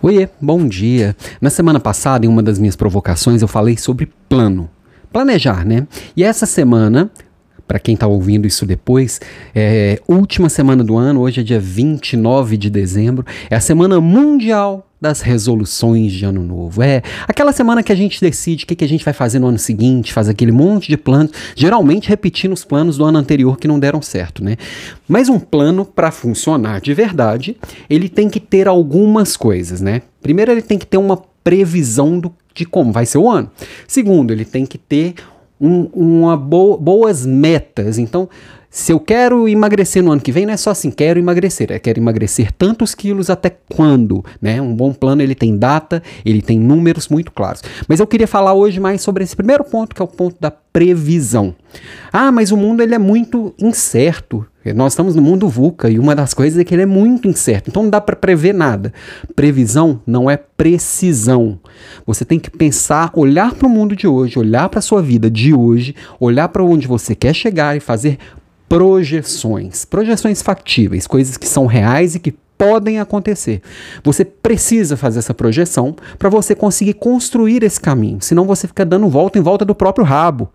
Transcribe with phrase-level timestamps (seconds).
[0.00, 1.16] Oiê, bom dia.
[1.40, 4.70] Na semana passada, em uma das minhas provocações, eu falei sobre plano.
[5.12, 5.88] Planejar, né?
[6.16, 7.10] E essa semana,
[7.66, 9.20] para quem está ouvindo isso depois,
[9.52, 14.87] é última semana do ano, hoje é dia 29 de dezembro, é a semana mundial
[15.00, 16.82] das resoluções de ano novo.
[16.82, 19.46] É aquela semana que a gente decide o que, que a gente vai fazer no
[19.46, 23.68] ano seguinte, faz aquele monte de planos, geralmente repetindo os planos do ano anterior que
[23.68, 24.56] não deram certo, né?
[25.06, 27.56] Mas um plano para funcionar de verdade,
[27.88, 30.02] ele tem que ter algumas coisas, né?
[30.20, 33.50] Primeiro, ele tem que ter uma previsão do, de como vai ser o ano.
[33.86, 35.14] Segundo, ele tem que ter
[35.60, 37.98] um, uma bo boas metas.
[37.98, 38.28] Então,
[38.78, 41.80] se eu quero emagrecer no ano que vem, não é só assim, quero emagrecer, é
[41.80, 44.62] quero emagrecer tantos quilos até quando, né?
[44.62, 47.60] Um bom plano, ele tem data, ele tem números muito claros.
[47.88, 50.52] Mas eu queria falar hoje mais sobre esse primeiro ponto, que é o ponto da
[50.52, 51.56] previsão.
[52.12, 54.46] Ah, mas o mundo ele é muito incerto.
[54.74, 57.70] Nós estamos no mundo VUCA e uma das coisas é que ele é muito incerto.
[57.70, 58.92] Então não dá para prever nada.
[59.34, 61.58] Previsão não é precisão.
[62.06, 65.30] Você tem que pensar, olhar para o mundo de hoje, olhar para a sua vida
[65.30, 68.18] de hoje, olhar para onde você quer chegar e fazer
[68.68, 73.62] projeções, projeções factíveis, coisas que são reais e que podem acontecer.
[74.02, 79.08] Você precisa fazer essa projeção para você conseguir construir esse caminho, senão você fica dando
[79.08, 80.50] volta em volta do próprio rabo.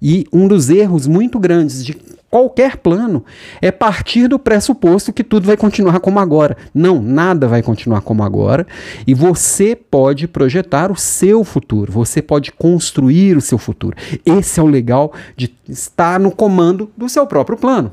[0.00, 1.96] E um dos erros muito grandes de
[2.30, 3.24] qualquer plano
[3.60, 6.56] é partir do pressuposto que tudo vai continuar como agora.
[6.74, 8.66] Não, nada vai continuar como agora.
[9.06, 13.96] E você pode projetar o seu futuro, você pode construir o seu futuro.
[14.24, 17.92] Esse é o legal de estar no comando do seu próprio plano.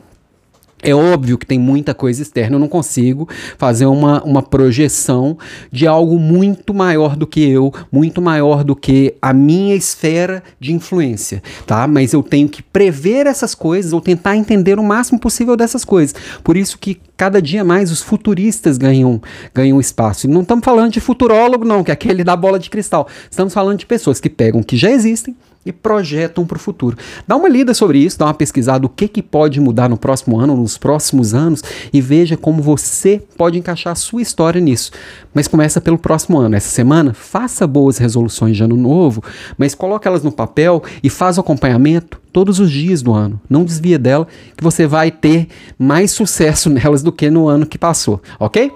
[0.86, 5.36] É óbvio que tem muita coisa externa, eu não consigo fazer uma, uma projeção
[5.72, 10.72] de algo muito maior do que eu, muito maior do que a minha esfera de
[10.74, 11.88] influência, tá?
[11.88, 16.14] Mas eu tenho que prever essas coisas ou tentar entender o máximo possível dessas coisas.
[16.44, 19.20] Por isso que cada dia mais os futuristas ganham,
[19.56, 20.28] ganham espaço.
[20.28, 23.08] E não estamos falando de futurólogo, não, que é aquele da bola de cristal.
[23.28, 25.36] Estamos falando de pessoas que pegam que já existem
[25.66, 26.98] e projetam para o futuro.
[27.28, 30.40] Dá uma lida sobre isso, dá uma pesquisada o que, que pode mudar no próximo
[30.40, 34.92] ano, nos próximos anos e veja como você pode encaixar a sua história nisso.
[35.34, 36.56] Mas começa pelo próximo ano.
[36.56, 39.24] Essa semana, faça boas resoluções de ano novo,
[39.58, 43.40] mas coloque elas no papel e faz o acompanhamento todos os dias do ano.
[43.50, 45.48] Não desvia dela, que você vai ter
[45.80, 48.72] mais sucesso nelas do que no ano que passou, ok?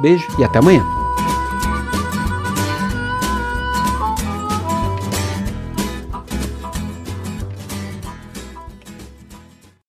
[0.00, 0.97] Beijo e até amanhã.